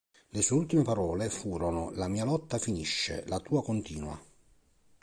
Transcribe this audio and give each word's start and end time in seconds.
Le 0.29 0.41
sue 0.41 0.55
ultime 0.55 0.81
parole 0.81 1.29
furono: 1.29 1.91
"La 1.91 2.07
mia 2.07 2.25
lotta 2.25 2.57
finisce, 2.57 3.23
la 3.27 3.37
tua 3.39 3.61
continua". 3.63 4.19